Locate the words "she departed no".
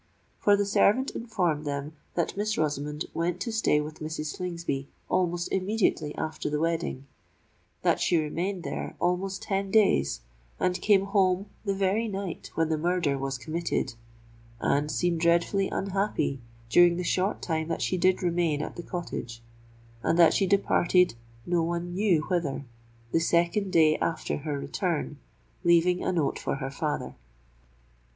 20.33-21.61